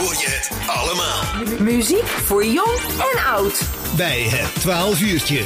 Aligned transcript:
hoor 0.00 0.14
je 0.14 0.28
het 0.28 0.50
allemaal. 0.66 1.72
Muziek 1.72 2.06
voor 2.06 2.44
jong 2.44 2.78
en 3.12 3.24
oud. 3.24 3.70
Bij 3.96 4.22
het 4.22 4.54
12 4.60 5.00
uurtje. 5.00 5.42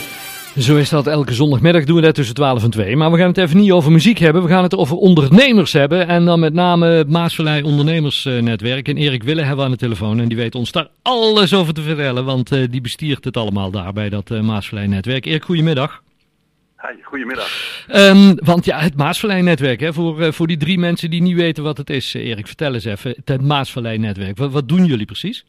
Zo 0.59 0.77
is 0.77 0.89
dat 0.89 1.07
elke 1.07 1.35
zondagmiddag 1.35 1.85
doen 1.85 1.97
we 1.97 2.03
dat 2.03 2.15
tussen 2.15 2.35
12 2.35 2.63
en 2.63 2.71
2. 2.71 2.97
Maar 2.97 3.11
we 3.11 3.19
gaan 3.19 3.29
het 3.29 3.39
even 3.39 3.57
niet 3.57 3.73
over 3.73 3.93
muziek 3.93 4.19
hebben. 4.19 4.43
We 4.43 4.49
gaan 4.49 4.63
het 4.63 4.77
over 4.77 4.97
ondernemers 4.97 5.73
hebben. 5.73 6.09
En 6.09 6.25
dan 6.25 6.41
met 6.41 6.53
name 6.53 6.87
het 6.87 7.09
Maasvallei 7.09 7.63
Ondernemersnetwerk. 7.63 8.89
En 8.89 8.97
Erik 8.97 9.23
Wille 9.23 9.41
hebben 9.41 9.59
we 9.59 9.65
aan 9.65 9.71
de 9.71 9.77
telefoon. 9.77 10.21
En 10.21 10.29
die 10.29 10.37
weet 10.37 10.55
ons 10.55 10.73
daar 10.73 10.89
alles 11.03 11.55
over 11.55 11.75
te 11.75 11.83
vertellen. 11.83 12.25
Want 12.25 12.53
eh, 12.53 12.65
die 12.71 12.81
bestiert 12.81 13.25
het 13.25 13.37
allemaal 13.37 13.71
daar 13.71 13.93
bij 13.93 14.09
dat 14.09 14.31
uh, 14.31 14.41
Maasvallei 14.41 14.87
Netwerk. 14.87 15.27
Erik, 15.27 15.45
goedemiddag. 15.45 16.03
Hi, 16.89 17.03
goedemiddag. 17.03 17.49
Um, 17.95 18.35
want 18.45 18.65
ja, 18.65 18.79
het 18.79 18.97
Maasvallei-netwerk, 18.97 19.81
hè, 19.81 19.93
voor, 19.93 20.21
uh, 20.21 20.33
voor 20.33 20.47
die 20.47 20.57
drie 20.57 20.79
mensen 20.79 21.11
die 21.11 21.23
niet 21.23 21.37
weten 21.37 21.63
wat 21.63 21.77
het 21.77 21.91
is, 21.91 22.15
Erik, 22.15 22.47
vertel 22.47 22.75
eens 22.75 22.85
even. 22.85 23.15
Het 23.25 23.43
Maasvallei-netwerk, 23.43 24.39
wat, 24.39 24.53
wat, 24.53 24.69
doen 24.69 24.85
jullie 24.85 25.07
precies? 25.07 25.47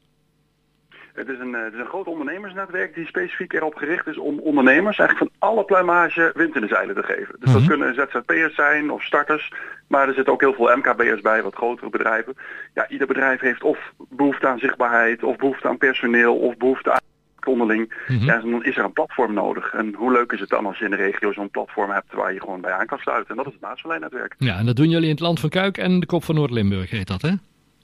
Het 1.14 1.30
is, 1.30 1.40
een, 1.40 1.54
het 1.54 1.74
is 1.74 1.80
een 1.80 1.86
groot 1.86 2.08
ondernemersnetwerk 2.08 2.96
die 2.96 3.06
specifiek 3.06 3.54
erop 3.54 3.76
gericht 3.76 4.08
is 4.08 4.18
om 4.18 4.40
ondernemers 4.40 4.98
eigenlijk 4.98 5.32
van 5.32 5.50
alle 5.50 5.64
pluimage 5.64 6.32
wind 6.36 6.56
in 6.56 6.62
de 6.62 6.68
zeilen 6.68 6.96
te 6.96 7.04
geven. 7.04 7.36
Dus 7.40 7.50
mm 7.50 7.56
-hmm. 7.56 7.68
dat 7.68 7.68
kunnen 7.68 7.96
ZZP'ers 7.96 8.56
zijn 8.56 8.92
of 8.92 9.04
starters, 9.04 9.52
maar 9.88 10.08
er 10.08 10.14
zitten 10.14 10.34
ook 10.34 10.42
heel 10.42 10.54
veel 10.54 10.76
MKB'ers 10.76 11.22
bij, 11.22 11.44
wat 11.44 11.56
grotere 11.56 11.90
bedrijven. 11.90 12.34
Ja, 12.74 12.90
ieder 12.90 13.08
bedrijf 13.08 13.40
heeft 13.40 13.64
of 13.64 13.94
behoefte 14.10 14.48
aan 14.48 14.60
zichtbaarheid, 14.60 15.24
of 15.24 15.36
behoefte 15.36 15.68
aan 15.68 15.78
personeel, 15.78 16.36
of 16.36 16.58
behoefte 16.58 16.92
aan 16.92 17.04
onderling. 17.48 18.04
Mm 18.08 18.18
-hmm. 18.18 18.26
Ja, 18.26 18.40
dan 18.40 18.64
is 18.64 18.78
er 18.78 18.84
een 18.84 18.94
platform 18.94 19.34
nodig. 19.34 19.74
En 19.74 19.94
hoe 19.94 20.12
leuk 20.12 20.32
is 20.32 20.40
het 20.40 20.50
dan 20.50 20.66
als 20.66 20.78
je 20.78 20.86
in 20.86 20.92
de 20.92 20.98
regio 20.98 21.34
zo'n 21.34 21.50
platform 21.50 21.92
hebt 21.92 22.14
waar 22.14 22.34
je 22.34 22.40
gewoon 22.40 22.62
bij 22.62 22.72
aan 22.72 22.86
kan 22.86 22.98
sluiten. 22.98 23.30
En 23.30 23.36
dat 23.36 23.46
is 23.46 23.54
het 23.54 23.62
Maasvallei-netwerk. 23.62 24.36
Ja, 24.38 24.58
en 24.58 24.66
dat 24.66 24.76
doen 24.76 24.90
jullie 24.90 25.08
in 25.08 25.16
het 25.16 25.20
Land 25.20 25.40
van 25.40 25.50
Kuik 25.50 25.78
en 25.78 26.00
de 26.00 26.06
Kop 26.06 26.24
van 26.24 26.36
Noord-Limburg 26.36 26.90
heet 26.90 27.08
dat, 27.08 27.22
hè? 27.22 27.32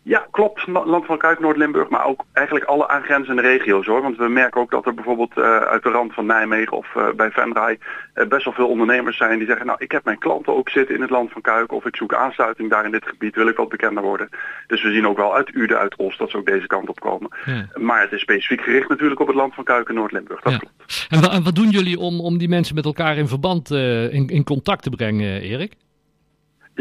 Ja, 0.03 0.27
klopt. 0.31 0.67
Land 0.67 1.05
van 1.05 1.17
Kuik, 1.17 1.39
Noord-Limburg, 1.39 1.89
maar 1.89 2.05
ook 2.05 2.23
eigenlijk 2.33 2.65
alle 2.65 2.87
aangrenzende 2.87 3.41
regio's 3.41 3.85
hoor. 3.85 4.01
Want 4.01 4.17
we 4.17 4.27
merken 4.27 4.61
ook 4.61 4.71
dat 4.71 4.85
er 4.85 4.93
bijvoorbeeld 4.93 5.37
uh, 5.37 5.57
uit 5.57 5.83
de 5.83 5.89
rand 5.89 6.13
van 6.13 6.25
Nijmegen 6.25 6.77
of 6.77 6.87
uh, 6.97 7.09
bij 7.15 7.31
Venray 7.31 7.79
uh, 8.15 8.27
best 8.27 8.43
wel 8.43 8.53
veel 8.53 8.67
ondernemers 8.67 9.17
zijn 9.17 9.37
die 9.37 9.47
zeggen, 9.47 9.65
nou 9.65 9.77
ik 9.81 9.91
heb 9.91 10.05
mijn 10.05 10.17
klanten 10.17 10.55
ook 10.55 10.69
zitten 10.69 10.95
in 10.95 11.01
het 11.01 11.09
Land 11.09 11.31
van 11.31 11.41
Kuik 11.41 11.71
of 11.71 11.85
ik 11.85 11.95
zoek 11.95 12.13
aansluiting 12.13 12.69
daar 12.69 12.85
in 12.85 12.91
dit 12.91 13.05
gebied, 13.05 13.35
wil 13.35 13.47
ik 13.47 13.57
wat 13.57 13.69
bekender 13.69 14.03
worden. 14.03 14.29
Dus 14.67 14.83
we 14.83 14.91
zien 14.91 15.07
ook 15.07 15.17
wel 15.17 15.35
uit 15.35 15.55
Uden, 15.55 15.77
uit 15.77 15.95
Os 15.95 16.17
dat 16.17 16.29
ze 16.29 16.37
ook 16.37 16.45
deze 16.45 16.67
kant 16.67 16.89
op 16.89 16.99
komen. 16.99 17.29
Ja. 17.45 17.67
Maar 17.73 18.01
het 18.01 18.11
is 18.11 18.21
specifiek 18.21 18.61
gericht 18.61 18.89
natuurlijk 18.89 19.19
op 19.19 19.27
het 19.27 19.35
Land 19.35 19.53
van 19.53 19.63
Kuik 19.63 19.89
en 19.89 19.95
Noord-Limburg, 19.95 20.41
dat 20.41 20.51
ja. 20.53 20.57
klopt. 20.57 21.07
En, 21.09 21.31
en, 21.31 21.43
wat 21.43 21.55
doen 21.55 21.69
jullie 21.69 21.99
om, 21.99 22.19
om 22.19 22.37
die 22.37 22.49
mensen 22.49 22.75
met 22.75 22.85
elkaar 22.85 23.17
in 23.17 23.27
verband, 23.27 23.71
in, 23.71 24.27
in 24.27 24.43
contact 24.43 24.83
te 24.83 24.89
brengen, 24.89 25.41
Erik? 25.41 25.73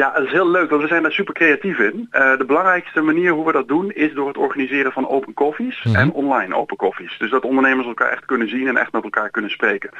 Ja, 0.00 0.12
dat 0.12 0.24
is 0.24 0.32
heel 0.32 0.50
leuk, 0.50 0.70
want 0.70 0.82
we 0.82 0.88
zijn 0.88 1.02
daar 1.02 1.12
super 1.12 1.34
creatief 1.34 1.78
in. 1.78 2.08
Uh, 2.12 2.38
de 2.38 2.44
belangrijkste 2.46 3.00
manier 3.00 3.32
hoe 3.32 3.46
we 3.46 3.52
dat 3.52 3.68
doen 3.68 3.90
is 3.92 4.14
door 4.14 4.28
het 4.28 4.36
organiseren 4.36 4.92
van 4.92 5.08
open 5.08 5.34
koffies 5.34 5.82
mm 5.82 5.92
-hmm. 5.92 6.00
en 6.00 6.12
online 6.12 6.54
open 6.54 6.76
koffies. 6.76 7.18
Dus 7.18 7.30
dat 7.30 7.44
ondernemers 7.44 7.86
elkaar 7.86 8.10
echt 8.10 8.24
kunnen 8.24 8.48
zien 8.48 8.68
en 8.68 8.76
echt 8.76 8.92
met 8.92 9.02
elkaar 9.02 9.30
kunnen 9.30 9.50
spreken. 9.50 9.90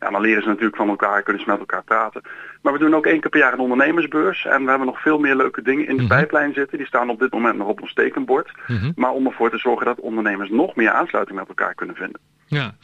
Ja, 0.00 0.10
dan 0.10 0.20
leren 0.20 0.42
ze 0.42 0.48
natuurlijk 0.48 0.76
van 0.76 0.88
elkaar, 0.88 1.22
kunnen 1.22 1.42
ze 1.42 1.50
met 1.50 1.58
elkaar 1.58 1.84
praten. 1.84 2.22
Maar 2.62 2.72
we 2.72 2.78
doen 2.78 2.94
ook 2.94 3.06
één 3.06 3.20
keer 3.20 3.30
per 3.30 3.40
jaar 3.40 3.52
een 3.52 3.58
ondernemersbeurs. 3.58 4.44
En 4.44 4.62
we 4.62 4.68
hebben 4.68 4.86
nog 4.86 5.00
veel 5.00 5.18
meer 5.18 5.36
leuke 5.36 5.62
dingen 5.62 5.86
in 5.86 5.96
de 5.96 6.02
mm 6.02 6.08
-hmm. 6.08 6.18
pijplijn 6.18 6.52
zitten. 6.52 6.78
Die 6.78 6.86
staan 6.86 7.10
op 7.10 7.18
dit 7.18 7.32
moment 7.32 7.56
nog 7.56 7.68
op 7.68 7.82
ons 7.82 7.94
tekenbord. 7.94 8.52
Mm 8.66 8.76
-hmm. 8.76 8.92
Maar 8.96 9.10
om 9.10 9.26
ervoor 9.26 9.50
te 9.50 9.58
zorgen 9.58 9.86
dat 9.86 10.00
ondernemers 10.00 10.50
nog 10.50 10.76
meer 10.76 10.90
aansluiting 10.90 11.38
met 11.38 11.48
elkaar 11.48 11.74
kunnen 11.74 11.96
vinden. 11.96 12.20
Ja, 12.48 12.74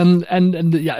um, 0.00 0.22
en, 0.22 0.54
en 0.54 0.70
ja, 0.82 0.98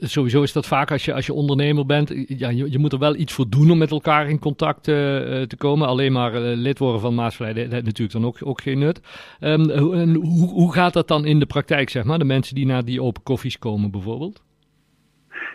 sowieso 0.00 0.42
is 0.42 0.52
dat 0.52 0.66
vaak 0.66 0.90
als 0.90 1.04
je, 1.04 1.14
als 1.14 1.26
je 1.26 1.32
ondernemer 1.32 1.86
bent, 1.86 2.12
ja, 2.28 2.48
je, 2.48 2.70
je 2.70 2.78
moet 2.78 2.92
er 2.92 2.98
wel 2.98 3.16
iets 3.16 3.32
voor 3.32 3.48
doen 3.48 3.70
om 3.70 3.78
met 3.78 3.90
elkaar 3.90 4.28
in 4.28 4.38
contact 4.38 4.88
uh, 4.88 4.94
te 5.42 5.56
komen. 5.58 5.88
Alleen 5.88 6.12
maar 6.12 6.34
uh, 6.34 6.56
lid 6.56 6.78
worden 6.78 7.00
van 7.00 7.14
Maasvlei, 7.14 7.52
heeft 7.54 7.70
natuurlijk 7.70 8.12
dan 8.12 8.26
ook, 8.26 8.38
ook 8.40 8.60
geen 8.60 8.78
nut. 8.78 9.00
Um, 9.40 9.70
hoe, 9.70 10.48
hoe 10.48 10.72
gaat 10.72 10.92
dat 10.92 11.08
dan 11.08 11.24
in 11.24 11.38
de 11.38 11.46
praktijk, 11.46 11.90
zeg 11.90 12.04
maar, 12.04 12.18
de 12.18 12.24
mensen 12.24 12.54
die 12.54 12.66
naar 12.66 12.84
die 12.84 13.02
open 13.02 13.22
koffies 13.22 13.58
komen 13.58 13.90
bijvoorbeeld? 13.90 14.42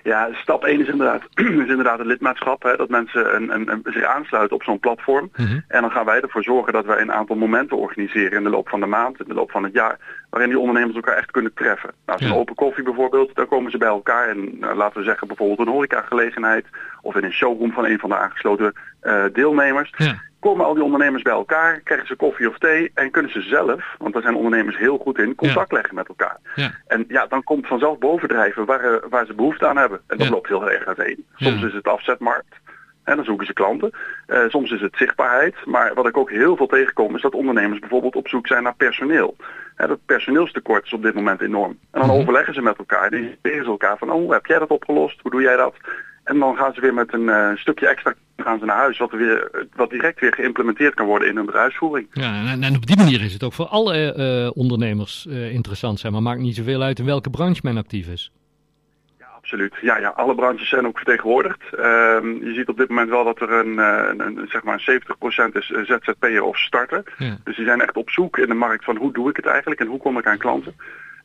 Ja, 0.03 0.29
stap 0.33 0.63
1 0.63 0.79
is 0.79 0.87
inderdaad, 0.87 1.21
is 1.35 1.69
inderdaad 1.69 1.97
het 1.97 2.07
lidmaatschap. 2.07 2.63
Hè, 2.63 2.75
dat 2.75 2.89
mensen 2.89 3.35
een, 3.35 3.53
een, 3.53 3.71
een, 3.71 3.81
zich 3.83 4.03
aansluiten 4.03 4.55
op 4.55 4.63
zo'n 4.63 4.79
platform. 4.79 5.29
Mm 5.35 5.45
-hmm. 5.45 5.63
En 5.67 5.81
dan 5.81 5.91
gaan 5.91 6.05
wij 6.05 6.21
ervoor 6.21 6.43
zorgen 6.43 6.73
dat 6.73 6.85
wij 6.85 7.01
een 7.01 7.11
aantal 7.11 7.35
momenten 7.35 7.77
organiseren 7.77 8.37
in 8.37 8.43
de 8.43 8.49
loop 8.49 8.69
van 8.69 8.79
de 8.79 8.85
maand, 8.85 9.19
in 9.19 9.25
de 9.27 9.33
loop 9.33 9.51
van 9.51 9.63
het 9.63 9.73
jaar. 9.73 9.97
Waarin 10.29 10.49
die 10.49 10.59
ondernemers 10.59 10.95
elkaar 10.95 11.17
echt 11.17 11.31
kunnen 11.31 11.53
treffen. 11.53 11.91
Nou, 12.05 12.19
zo'n 12.19 12.27
ja. 12.27 12.35
open 12.35 12.55
koffie 12.55 12.83
bijvoorbeeld, 12.83 13.35
daar 13.35 13.45
komen 13.45 13.71
ze 13.71 13.77
bij 13.77 13.87
elkaar. 13.87 14.27
En 14.27 14.59
nou, 14.59 14.75
laten 14.75 14.99
we 14.99 15.05
zeggen 15.05 15.27
bijvoorbeeld 15.27 15.59
een 15.59 15.73
horecagelegenheid. 15.73 16.65
Of 17.01 17.15
in 17.15 17.23
een 17.23 17.31
showroom 17.31 17.71
van 17.71 17.85
een 17.85 17.99
van 17.99 18.09
de 18.09 18.17
aangesloten 18.17 18.73
uh, 19.03 19.23
deelnemers. 19.33 19.93
Ja 19.97 20.29
komen 20.41 20.65
al 20.65 20.73
die 20.73 20.83
ondernemers 20.83 21.23
bij 21.23 21.33
elkaar, 21.33 21.79
krijgen 21.79 22.07
ze 22.07 22.15
koffie 22.15 22.49
of 22.49 22.57
thee 22.57 22.91
en 22.93 23.11
kunnen 23.11 23.31
ze 23.31 23.41
zelf, 23.41 23.95
want 23.97 24.13
daar 24.13 24.21
zijn 24.21 24.35
ondernemers 24.35 24.77
heel 24.77 24.97
goed 24.97 25.17
in, 25.17 25.35
contact 25.35 25.69
ja. 25.69 25.75
leggen 25.75 25.95
met 25.95 26.07
elkaar. 26.07 26.37
Ja. 26.55 26.71
En 26.87 27.05
ja, 27.07 27.25
dan 27.27 27.43
komt 27.43 27.67
vanzelf 27.67 27.97
bovendrijven 27.97 28.65
waar, 28.65 29.09
waar 29.09 29.25
ze 29.25 29.33
behoefte 29.33 29.67
aan 29.67 29.77
hebben. 29.77 30.01
En 30.07 30.17
dat 30.17 30.27
ja. 30.27 30.33
loopt 30.33 30.47
heel 30.47 30.71
erg 30.71 30.85
uiteen. 30.85 31.25
Soms 31.35 31.63
is 31.63 31.73
het 31.73 31.87
afzetmarkt. 31.87 32.55
En 33.03 33.15
dan 33.15 33.25
zoeken 33.25 33.45
ze 33.45 33.53
klanten. 33.53 33.91
Uh, 34.27 34.39
soms 34.47 34.71
is 34.71 34.81
het 34.81 34.97
zichtbaarheid. 34.97 35.55
Maar 35.65 35.93
wat 35.93 36.07
ik 36.07 36.17
ook 36.17 36.29
heel 36.29 36.55
veel 36.55 36.67
tegenkom 36.67 37.15
is 37.15 37.21
dat 37.21 37.33
ondernemers 37.33 37.79
bijvoorbeeld 37.79 38.15
op 38.15 38.27
zoek 38.27 38.47
zijn 38.47 38.63
naar 38.63 38.75
personeel. 38.75 39.35
Hè, 39.75 39.87
dat 39.87 40.05
personeelstekort 40.05 40.85
is 40.85 40.93
op 40.93 41.03
dit 41.03 41.13
moment 41.13 41.41
enorm. 41.41 41.69
En 41.69 41.77
dan 41.91 42.01
mm 42.01 42.09
-hmm. 42.09 42.19
overleggen 42.19 42.53
ze 42.53 42.61
met 42.61 42.77
elkaar. 42.77 43.09
Die 43.09 43.37
zeggen 43.41 43.63
ze 43.63 43.69
elkaar 43.69 43.97
van, 43.97 44.11
oh, 44.11 44.31
heb 44.31 44.45
jij 44.45 44.59
dat 44.59 44.69
opgelost? 44.69 45.21
Hoe 45.21 45.31
doe 45.31 45.41
jij 45.41 45.55
dat? 45.55 45.75
En 46.23 46.39
dan 46.39 46.57
gaan 46.57 46.73
ze 46.73 46.81
weer 46.81 46.93
met 46.93 47.13
een 47.13 47.27
uh, 47.27 47.55
stukje 47.55 47.87
extra 47.87 48.13
gaan 48.41 48.59
ze 48.59 48.65
naar 48.65 48.77
huis, 48.77 48.97
wat, 48.97 49.11
weer, 49.11 49.65
wat 49.75 49.89
direct 49.89 50.19
weer 50.19 50.33
geïmplementeerd 50.33 50.93
kan 50.93 51.05
worden 51.05 51.27
in 51.27 51.35
hun 51.35 51.45
bedrijfsvoering. 51.45 52.07
Ja, 52.11 52.51
en, 52.51 52.63
en 52.63 52.75
op 52.75 52.85
die 52.85 52.97
manier 52.97 53.21
is 53.21 53.33
het 53.33 53.43
ook 53.43 53.53
voor 53.53 53.65
alle 53.65 54.15
uh, 54.17 54.57
ondernemers 54.57 55.25
uh, 55.29 55.53
interessant 55.53 55.99
zijn, 55.99 56.13
maar 56.13 56.21
maakt 56.21 56.39
niet 56.39 56.55
zoveel 56.55 56.81
uit 56.81 56.99
in 56.99 57.05
welke 57.05 57.29
branche 57.29 57.61
men 57.63 57.77
actief 57.77 58.07
is. 58.07 58.31
Ja, 59.19 59.25
absoluut. 59.37 59.73
Ja, 59.81 59.97
ja, 59.97 60.09
alle 60.09 60.35
branches 60.35 60.69
zijn 60.69 60.87
ook 60.87 60.97
vertegenwoordigd. 60.97 61.63
Uh, 61.73 61.79
je 62.41 62.51
ziet 62.55 62.67
op 62.67 62.77
dit 62.77 62.89
moment 62.89 63.09
wel 63.09 63.23
dat 63.23 63.41
er 63.41 63.51
een, 63.51 63.77
een, 63.77 64.19
een 64.19 64.47
zeg 64.47 64.63
maar 64.63 65.01
70% 65.49 65.51
is 65.51 65.67
ZZP'er 65.67 66.43
of 66.43 66.57
starter. 66.57 67.03
Ja. 67.17 67.37
Dus 67.43 67.55
die 67.55 67.65
zijn 67.65 67.81
echt 67.81 67.97
op 67.97 68.09
zoek 68.09 68.37
in 68.37 68.47
de 68.47 68.53
markt 68.53 68.83
van 68.83 68.97
hoe 68.97 69.13
doe 69.13 69.29
ik 69.29 69.35
het 69.35 69.45
eigenlijk 69.45 69.81
en 69.81 69.87
hoe 69.87 69.99
kom 69.99 70.17
ik 70.17 70.27
aan 70.27 70.37
klanten. 70.37 70.75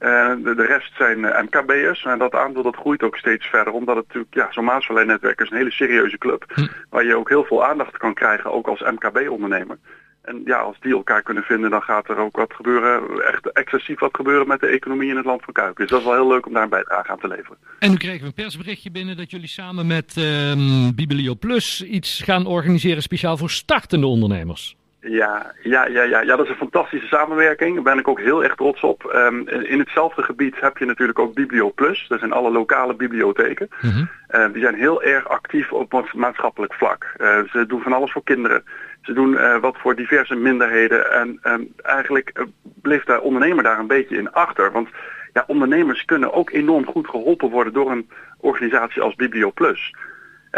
Uh, 0.00 0.32
de, 0.44 0.54
de, 0.54 0.66
rest 0.66 0.96
zijn 0.96 1.18
uh, 1.18 1.42
MKB'ers 1.42 2.04
en 2.04 2.18
dat 2.18 2.34
aandeel 2.34 2.62
dat 2.62 2.76
groeit 2.76 3.02
ook 3.02 3.16
steeds 3.16 3.46
verder. 3.46 3.72
Omdat 3.72 3.96
het 3.96 4.06
natuurlijk, 4.06 4.34
ja, 4.34 4.46
zo'n 4.50 4.64
Maasvallei-netwerk 4.64 5.40
is 5.40 5.50
een 5.50 5.56
hele 5.56 5.70
serieuze 5.70 6.18
club. 6.18 6.44
Hm. 6.54 6.66
Waar 6.90 7.04
je 7.04 7.16
ook 7.16 7.28
heel 7.28 7.44
veel 7.44 7.64
aandacht 7.64 7.96
kan 7.96 8.14
krijgen, 8.14 8.52
ook 8.52 8.66
als 8.66 8.80
MKB-ondernemer. 8.80 9.78
En 10.26 10.42
ja, 10.44 10.58
als 10.58 10.76
die 10.80 10.92
elkaar 10.92 11.22
kunnen 11.22 11.42
vinden, 11.42 11.70
dan 11.70 11.82
gaat 11.82 12.08
er 12.08 12.18
ook 12.18 12.36
wat 12.36 12.52
gebeuren, 12.54 13.22
echt 13.22 13.52
excessief 13.52 13.98
wat 13.98 14.16
gebeuren 14.16 14.48
met 14.48 14.60
de 14.60 14.66
economie 14.66 15.10
in 15.10 15.16
het 15.16 15.24
land 15.24 15.42
van 15.44 15.52
Kuik. 15.52 15.76
Dus 15.76 15.88
dat 15.88 15.98
is 15.98 16.04
wel 16.04 16.14
heel 16.14 16.28
leuk 16.28 16.46
om 16.46 16.52
daar 16.52 16.62
een 16.62 16.68
bijdrage 16.68 17.10
aan 17.10 17.18
te 17.18 17.28
leveren. 17.28 17.56
En 17.78 17.90
nu 17.90 17.96
kregen 17.96 18.20
we 18.20 18.26
een 18.26 18.32
persberichtje 18.32 18.90
binnen 18.90 19.16
dat 19.16 19.30
jullie 19.30 19.48
samen 19.48 19.86
met 19.86 20.16
um, 20.16 20.94
Biblio 20.94 21.34
Plus 21.34 21.82
iets 21.82 22.20
gaan 22.24 22.46
organiseren 22.46 23.02
speciaal 23.02 23.36
voor 23.36 23.50
startende 23.50 24.06
ondernemers. 24.06 24.76
Ja, 25.08 25.52
ja, 25.62 25.86
ja, 25.86 26.02
ja, 26.02 26.20
ja, 26.20 26.36
dat 26.36 26.44
is 26.44 26.50
een 26.50 26.56
fantastische 26.56 27.06
samenwerking. 27.06 27.74
Daar 27.74 27.82
ben 27.82 27.98
ik 27.98 28.08
ook 28.08 28.20
heel 28.20 28.44
erg 28.44 28.54
trots 28.54 28.80
op. 28.80 29.12
Um, 29.14 29.48
in 29.48 29.78
hetzelfde 29.78 30.22
gebied 30.22 30.60
heb 30.60 30.78
je 30.78 30.84
natuurlijk 30.84 31.18
ook 31.18 31.34
Biblio 31.34 31.70
Plus. 31.70 32.04
Dat 32.08 32.18
zijn 32.18 32.32
alle 32.32 32.50
lokale 32.50 32.94
bibliotheken. 32.94 33.68
Mm 33.80 33.90
-hmm. 33.90 34.08
uh, 34.30 34.52
die 34.52 34.62
zijn 34.62 34.74
heel 34.74 35.02
erg 35.02 35.28
actief 35.28 35.72
op 35.72 36.10
maatschappelijk 36.14 36.74
vlak. 36.74 37.14
Uh, 37.18 37.38
ze 37.52 37.66
doen 37.66 37.82
van 37.82 37.92
alles 37.92 38.12
voor 38.12 38.24
kinderen. 38.24 38.64
Ze 39.02 39.12
doen 39.12 39.32
uh, 39.32 39.58
wat 39.58 39.76
voor 39.78 39.96
diverse 39.96 40.34
minderheden. 40.34 41.12
En 41.12 41.38
um, 41.42 41.72
eigenlijk 41.82 42.44
bleef 42.82 43.04
de 43.04 43.20
ondernemer 43.20 43.62
daar 43.62 43.78
een 43.78 43.86
beetje 43.86 44.16
in 44.16 44.32
achter. 44.32 44.72
Want 44.72 44.88
ja, 45.32 45.44
ondernemers 45.46 46.04
kunnen 46.04 46.32
ook 46.32 46.50
enorm 46.50 46.86
goed 46.86 47.08
geholpen 47.08 47.50
worden 47.50 47.72
door 47.72 47.90
een 47.90 48.08
organisatie 48.40 49.02
als 49.02 49.14
Biblio 49.14 49.50
Plus. 49.50 49.94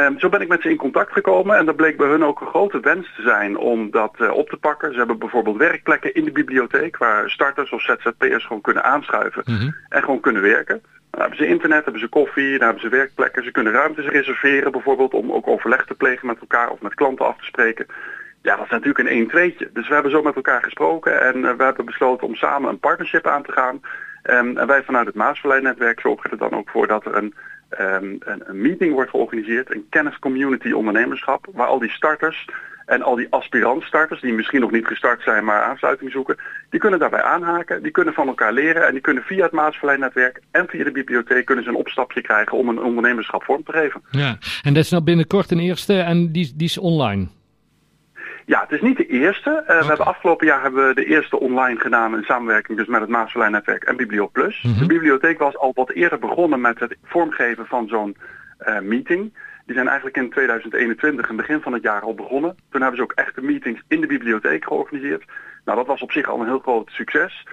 Um, 0.01 0.19
zo 0.19 0.29
ben 0.29 0.41
ik 0.41 0.49
met 0.49 0.63
ze 0.63 0.71
in 0.71 0.77
contact 0.77 1.13
gekomen 1.13 1.57
en 1.57 1.67
dat 1.67 1.77
bleek 1.77 1.97
bij 1.97 2.09
hun 2.09 2.25
ook 2.25 2.41
een 2.41 2.47
grote 2.47 2.81
wens 2.81 3.15
te 3.17 3.23
zijn 3.23 3.57
om 3.57 3.91
dat 3.91 4.15
uh, 4.19 4.31
op 4.31 4.49
te 4.49 4.57
pakken. 4.57 4.93
Ze 4.93 4.99
hebben 4.99 5.19
bijvoorbeeld 5.19 5.57
werkplekken 5.57 6.15
in 6.15 6.25
de 6.25 6.33
bibliotheek 6.33 6.97
waar 6.97 7.31
starters 7.31 7.71
of 7.71 7.83
ZZP'ers 7.83 8.47
gewoon 8.47 8.63
kunnen 8.63 8.85
aanschuiven 8.85 9.43
mm 9.45 9.57
-hmm. 9.57 9.75
en 9.89 10.03
gewoon 10.03 10.21
kunnen 10.21 10.43
werken. 10.43 10.83
Dan 11.11 11.21
hebben 11.21 11.39
ze 11.39 11.47
internet, 11.47 11.85
hebben 11.85 12.01
ze 12.01 12.09
koffie, 12.09 12.59
dan 12.59 12.67
hebben 12.67 12.81
ze 12.81 12.89
werkplekken. 12.89 13.45
Ze 13.45 13.51
kunnen 13.51 13.73
ruimtes 13.73 14.07
reserveren 14.07 14.73
bijvoorbeeld 14.73 15.15
om 15.15 15.33
ook 15.33 15.47
overleg 15.49 15.85
te 15.85 15.95
plegen 15.95 16.27
met 16.27 16.41
elkaar 16.41 16.71
of 16.71 16.81
met 16.81 16.95
klanten 16.95 17.27
af 17.27 17.39
te 17.39 17.45
spreken. 17.45 17.87
Ja, 18.43 18.57
dat 18.57 18.65
is 18.65 18.71
natuurlijk 18.71 18.99
een 18.99 19.17
1 19.17 19.29
tweetje. 19.29 19.71
Dus 19.73 19.89
we 19.89 19.95
hebben 19.95 20.13
zo 20.13 20.23
met 20.23 20.35
elkaar 20.35 20.63
gesproken 20.63 21.21
en 21.21 21.37
uh, 21.37 21.53
we 21.57 21.65
hebben 21.65 21.85
besloten 21.85 22.27
om 22.27 22.35
samen 22.35 22.71
een 22.71 22.79
partnership 22.79 23.27
aan 23.27 23.43
te 23.43 23.53
gaan. 23.53 23.81
Um, 24.31 24.57
en 24.57 24.67
wij 24.67 24.83
vanuit 24.83 25.07
het 25.07 25.15
Maasverleid-netwerk 25.15 26.01
zorgen 26.01 26.31
er 26.31 26.39
dan 26.39 26.53
ook 26.53 26.71
voor 26.71 26.87
dat 26.87 27.05
er 27.05 27.17
een 27.17 27.35
Um, 27.81 28.17
een, 28.21 28.43
een, 28.47 28.61
meeting 28.61 28.93
wordt 28.93 29.11
georganiseerd, 29.11 29.75
een 29.75 29.87
kenniscommunity 29.91 30.73
ondernemerschap, 30.73 31.47
waar 31.53 31.67
al 31.67 31.79
die 31.79 31.91
starters 31.91 32.49
en 32.87 33.03
al 33.03 33.17
die 33.17 33.27
aspirant-starters, 33.31 34.21
die 34.21 34.33
misschien 34.33 34.61
nog 34.61 34.71
niet 34.71 34.87
gestart 34.87 35.23
zijn, 35.23 35.45
maar 35.45 35.63
aansluiting 35.63 36.11
zoeken, 36.11 36.37
die 36.71 36.81
kunnen 36.81 36.99
daarbij 36.99 37.23
aanhaken, 37.23 37.83
die 37.83 37.91
kunnen 37.91 38.15
van 38.15 38.29
elkaar 38.29 38.53
leren 38.53 38.87
en 38.87 38.93
die 38.93 39.01
kunnen 39.01 39.23
via 39.23 39.43
het 39.43 39.53
Maasverleid-netwerk 39.53 40.43
en 40.51 40.67
via 40.69 40.85
de 40.85 40.93
bibliotheek 40.93 41.45
kunnen 41.45 41.65
ze 41.65 41.71
een 41.71 41.77
opstapje 41.77 42.21
krijgen 42.21 42.59
om 42.59 42.69
een 42.69 42.83
ondernemerschap 42.83 43.45
vorm 43.45 43.65
te 43.65 43.73
geven. 43.73 44.03
Ja, 44.11 44.39
en 44.63 44.75
dat 44.75 44.85
is 44.85 44.91
nou 44.91 45.03
binnenkort 45.03 45.51
een 45.51 45.59
eerste 45.59 46.01
en 46.01 46.33
die, 46.33 46.53
die 46.57 46.69
is 46.69 46.79
online. 46.79 47.29
Ja, 48.49 48.61
het 48.61 48.71
is 48.71 48.81
niet 48.81 48.97
de 48.97 49.07
eerste. 49.07 49.51
Uh, 49.51 49.67
We 49.67 49.87
hebben 49.87 50.07
afgelopen 50.07 50.47
jaar 50.47 50.63
hebben 50.63 50.89
we 50.89 50.95
de 50.95 51.05
eerste 51.05 51.41
online 51.41 51.81
gedaan 51.81 52.17
in 52.17 52.23
samenwerking 52.23 52.79
dus 52.79 52.87
met 52.87 53.01
het 53.01 53.11
Maasverlijn 53.11 53.53
netwerk 53.53 53.85
en 53.85 53.97
Biblioplus. 53.97 54.63
Mm 54.63 54.79
De 54.79 54.87
bibliotheek 54.87 55.39
was 55.39 55.57
al 55.57 55.73
wat 55.75 55.91
eerder 55.91 56.19
begonnen 56.19 56.61
met 56.61 56.81
het 56.81 56.97
vormgeven 57.03 57.67
van 57.67 57.89
zo'n 57.89 58.17
uh, 58.69 58.81
meeting. 58.81 59.35
Die 59.67 59.75
zijn 59.75 59.89
eigenlijk 59.89 60.17
in 60.17 60.31
2021, 60.31 61.29
in 61.31 61.37
het 61.37 61.47
begin 61.47 61.63
van 61.63 61.73
het 61.73 61.83
jaar 61.83 62.01
al 62.01 62.15
begonnen. 62.15 62.57
Toen 62.71 62.81
hebben 62.81 62.97
ze 62.99 63.03
ook 63.03 63.13
echte 63.13 63.43
meetings 63.43 63.83
in 63.89 64.01
de 64.01 64.07
bibliotheek 64.07 64.65
georganiseerd. 64.65 65.25
Nou, 65.65 65.79
dat 65.79 65.87
was 65.87 66.03
op 66.03 66.13
zich 66.13 66.29
al 66.29 66.41
een 66.41 66.47
heel 66.47 66.59
groot 66.59 66.91
succes. 66.91 67.47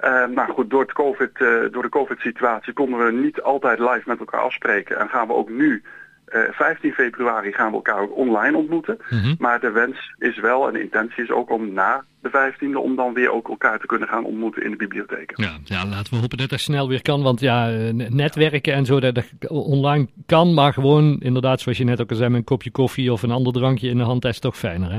Uh, 0.00 0.26
nou 0.26 0.52
goed, 0.52 0.70
door, 0.70 0.80
het 0.80 0.92
COVID, 0.92 1.38
door 1.72 1.82
de 1.82 1.88
COVID-situatie 1.88 2.72
konden 2.72 3.04
we 3.04 3.12
niet 3.12 3.42
altijd 3.42 3.78
live 3.78 4.02
met 4.04 4.18
elkaar 4.18 4.40
afspreken. 4.40 4.98
En 4.98 5.08
gaan 5.08 5.26
we 5.26 5.34
ook 5.34 5.50
nu 5.50 5.82
15 6.30 6.90
eh, 6.90 6.96
februari 6.96 7.52
gaan 7.52 7.70
we 7.70 7.74
elkaar 7.74 8.00
ook 8.00 8.16
online 8.16 8.56
ontmoeten. 8.56 8.98
Mhm. 9.10 9.34
Maar 9.38 9.60
de 9.60 9.70
wens 9.70 10.14
is 10.18 10.40
wel 10.40 10.66
en 10.66 10.72
de 10.72 10.82
intentie 10.82 11.22
is 11.22 11.30
ook 11.30 11.50
om 11.50 11.72
na 11.72 12.04
de 12.22 12.28
15e 12.28 12.76
om 12.76 12.96
dan 12.96 13.14
weer 13.14 13.32
ook 13.32 13.48
elkaar 13.48 13.78
te 13.78 13.86
kunnen 13.86 14.08
gaan 14.08 14.24
ontmoeten 14.24 14.62
in 14.62 14.70
de 14.70 14.76
bibliotheken. 14.76 15.44
Ja, 15.44 15.58
ja 15.64 15.86
laten 15.86 16.14
we 16.14 16.20
hopen 16.20 16.38
dat 16.38 16.50
dat 16.50 16.60
snel 16.60 16.88
weer 16.88 17.02
kan. 17.02 17.22
Want 17.22 17.40
ja, 17.40 17.70
eh, 17.70 17.92
netwerken 17.92 18.72
en 18.72 18.84
zo, 18.84 19.00
dat, 19.00 19.14
dat 19.14 19.50
online 19.50 20.08
kan. 20.26 20.54
Maar 20.54 20.72
gewoon 20.72 21.16
inderdaad, 21.20 21.60
zoals 21.60 21.78
je 21.78 21.84
net 21.84 22.00
ook 22.00 22.10
al 22.10 22.16
zei, 22.16 22.28
met 22.28 22.38
een 22.38 22.44
kopje 22.44 22.70
koffie 22.70 23.12
of 23.12 23.22
een 23.22 23.30
ander 23.30 23.52
drankje 23.52 23.88
in 23.88 23.96
de 23.96 24.04
hand, 24.04 24.22
dat 24.22 24.32
is 24.32 24.38
toch 24.38 24.56
fijner 24.56 24.92
hè? 24.92 24.98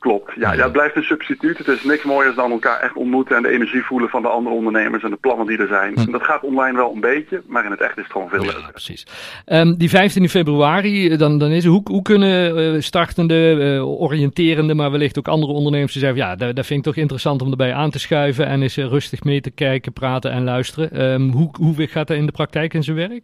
Klopt, 0.00 0.32
ja, 0.36 0.52
ja, 0.52 0.62
het 0.62 0.72
blijft 0.72 0.96
een 0.96 1.02
substituut. 1.02 1.58
Het 1.58 1.68
is 1.68 1.82
niks 1.82 2.04
mooiers 2.04 2.36
dan 2.36 2.50
elkaar 2.50 2.80
echt 2.80 2.94
ontmoeten 2.94 3.36
en 3.36 3.42
de 3.42 3.48
energie 3.48 3.82
voelen 3.82 4.08
van 4.08 4.22
de 4.22 4.28
andere 4.28 4.54
ondernemers 4.54 5.02
en 5.02 5.10
de 5.10 5.16
plannen 5.16 5.46
die 5.46 5.58
er 5.58 5.66
zijn. 5.66 5.94
Hm. 5.94 6.10
Dat 6.10 6.22
gaat 6.22 6.42
online 6.42 6.76
wel 6.76 6.92
een 6.94 7.00
beetje, 7.00 7.42
maar 7.46 7.64
in 7.64 7.70
het 7.70 7.80
echt 7.80 7.96
is 7.96 8.02
het 8.02 8.12
gewoon 8.12 8.28
veel 8.28 8.42
leuker. 8.42 8.60
Ja, 8.60 8.70
precies. 8.70 9.06
Um, 9.46 9.76
die 9.76 9.88
15 9.88 10.28
februari, 10.28 11.10
eh, 11.10 11.18
dan, 11.18 11.38
dan 11.38 11.50
is 11.50 11.64
hoe, 11.64 11.80
hoe 11.84 12.02
kunnen 12.02 12.58
uh, 12.74 12.80
startende, 12.80 13.56
uh, 13.76 14.00
oriënterende, 14.00 14.74
maar 14.74 14.90
wellicht 14.90 15.18
ook 15.18 15.28
andere 15.28 15.52
ondernemers 15.52 15.92
die 15.92 16.02
zeggen, 16.02 16.18
ja, 16.18 16.36
dat, 16.36 16.56
dat 16.56 16.66
vind 16.66 16.78
ik 16.78 16.84
toch 16.84 17.02
interessant 17.02 17.42
om 17.42 17.50
erbij 17.50 17.74
aan 17.74 17.90
te 17.90 17.98
schuiven 17.98 18.46
en 18.46 18.62
eens 18.62 18.76
rustig 18.76 19.24
mee 19.24 19.40
te 19.40 19.50
kijken, 19.50 19.92
praten 19.92 20.30
en 20.30 20.44
luisteren. 20.44 21.12
Um, 21.12 21.30
hoe, 21.30 21.50
hoe 21.58 21.86
gaat 21.86 22.08
dat 22.08 22.16
in 22.16 22.26
de 22.26 22.32
praktijk 22.32 22.74
in 22.74 22.82
zijn 22.82 22.96
werk? 22.96 23.22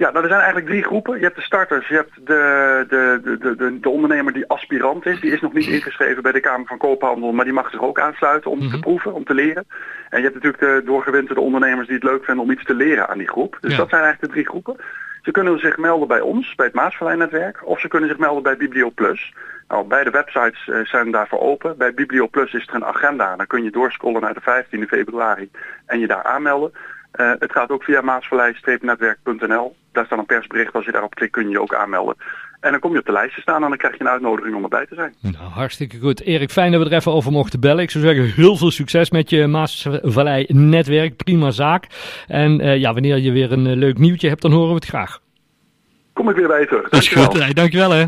Ja, 0.00 0.10
nou, 0.10 0.22
er 0.22 0.30
zijn 0.30 0.40
eigenlijk 0.40 0.70
drie 0.70 0.82
groepen. 0.82 1.18
Je 1.18 1.24
hebt 1.24 1.36
de 1.36 1.42
starters, 1.42 1.88
je 1.88 1.94
hebt 1.94 2.14
de, 2.26 2.84
de, 2.88 3.20
de, 3.38 3.56
de, 3.56 3.80
de 3.80 3.88
ondernemer 3.88 4.32
die 4.32 4.48
aspirant 4.48 5.06
is. 5.06 5.20
Die 5.20 5.32
is 5.32 5.40
nog 5.40 5.52
niet 5.52 5.66
ingeschreven 5.66 6.22
bij 6.22 6.32
de 6.32 6.40
Kamer 6.40 6.66
van 6.66 6.78
Koophandel, 6.78 7.32
maar 7.32 7.44
die 7.44 7.54
mag 7.54 7.70
zich 7.70 7.82
ook 7.82 8.00
aansluiten 8.00 8.50
om 8.50 8.58
te 8.60 8.66
mhm. 8.66 8.80
proeven, 8.80 9.14
om 9.14 9.24
te 9.24 9.34
leren. 9.34 9.64
En 10.08 10.18
je 10.18 10.24
hebt 10.24 10.34
natuurlijk 10.34 10.62
de 10.62 10.82
doorgewinterde 10.84 11.40
ondernemers 11.40 11.86
die 11.86 11.96
het 11.96 12.04
leuk 12.04 12.24
vinden 12.24 12.44
om 12.44 12.50
iets 12.50 12.64
te 12.64 12.74
leren 12.74 13.08
aan 13.08 13.18
die 13.18 13.28
groep. 13.28 13.58
Dus 13.60 13.76
dat 13.76 13.88
zijn 13.88 14.02
eigenlijk 14.02 14.32
de 14.32 14.38
drie 14.38 14.48
groepen. 14.48 14.76
Ze 15.22 15.30
kunnen 15.30 15.58
zich 15.58 15.76
melden 15.76 16.08
bij 16.08 16.20
ons, 16.20 16.54
bij 16.54 16.66
het 16.66 16.74
Maasverlijnnetwerk, 16.74 17.60
of 17.64 17.80
ze 17.80 17.88
kunnen 17.88 18.08
zich 18.08 18.18
melden 18.18 18.42
bij 18.42 18.56
BiblioPlus. 18.56 19.34
Nou, 19.68 19.86
beide 19.86 20.10
websites 20.10 20.66
uh, 20.66 20.84
zijn 20.84 21.10
daarvoor 21.10 21.40
open. 21.40 21.76
Bij 21.78 21.94
BiblioPlus 21.94 22.52
is 22.52 22.66
er 22.66 22.74
een 22.74 22.84
agenda. 22.84 23.36
Dan 23.36 23.46
kun 23.46 23.64
je 23.64 23.70
doorscrollen 23.70 24.20
naar 24.20 24.34
de 24.34 24.40
15 24.40 24.86
februari 24.86 25.50
en 25.86 25.98
je 25.98 26.06
daar 26.06 26.24
aanmelden. 26.24 26.72
Uh, 27.20 27.32
het 27.38 27.52
gaat 27.52 27.70
ook 27.70 27.84
via 27.84 28.00
maasverlei-netwerk.nl. 28.00 29.76
Daar 29.92 30.06
staat 30.06 30.18
een 30.18 30.26
persbericht. 30.26 30.72
Als 30.72 30.84
je 30.84 30.92
daarop 30.92 31.14
klikt 31.14 31.32
kun 31.32 31.44
je 31.44 31.50
je 31.50 31.60
ook 31.60 31.74
aanmelden. 31.74 32.16
En 32.60 32.70
dan 32.70 32.80
kom 32.80 32.92
je 32.92 32.98
op 32.98 33.06
de 33.06 33.12
lijst 33.12 33.34
te 33.34 33.40
staan 33.40 33.62
en 33.62 33.68
dan 33.68 33.78
krijg 33.78 33.94
je 33.94 34.00
een 34.00 34.08
uitnodiging 34.08 34.56
om 34.56 34.62
erbij 34.62 34.86
te 34.86 34.94
zijn. 34.94 35.14
Nou, 35.20 35.50
hartstikke 35.50 35.98
goed. 35.98 36.20
Erik, 36.20 36.50
fijn 36.50 36.72
dat 36.72 36.82
we 36.82 36.90
er 36.90 36.96
even 36.96 37.12
over 37.12 37.32
mochten 37.32 37.60
bellen. 37.60 37.82
Ik 37.82 37.90
zou 37.90 38.04
zeggen, 38.04 38.24
heel 38.24 38.56
veel 38.56 38.70
succes 38.70 39.10
met 39.10 39.30
je 39.30 39.46
Maasvallei 39.46 40.44
netwerk. 40.48 41.16
Prima 41.16 41.50
zaak. 41.50 41.86
En 42.26 42.60
uh, 42.60 42.76
ja, 42.76 42.92
wanneer 42.92 43.18
je 43.18 43.32
weer 43.32 43.52
een 43.52 43.66
uh, 43.66 43.76
leuk 43.76 43.98
nieuwtje 43.98 44.28
hebt, 44.28 44.42
dan 44.42 44.52
horen 44.52 44.68
we 44.68 44.74
het 44.74 44.84
graag. 44.84 45.20
Kom 46.12 46.28
ik 46.28 46.36
weer 46.36 46.48
bij 46.48 46.60
je 46.60 46.66
terug. 46.66 46.88
Dat 46.88 47.00
is 47.00 47.08
goed. 47.08 47.32
Hey, 47.32 47.52
dankjewel 47.52 47.90
hè. 47.90 48.04